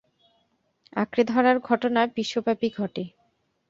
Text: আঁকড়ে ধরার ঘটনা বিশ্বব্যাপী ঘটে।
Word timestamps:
আঁকড়ে 0.95 1.23
ধরার 1.23 1.57
ঘটনা 1.69 2.01
বিশ্বব্যাপী 2.15 2.69
ঘটে। 2.77 3.03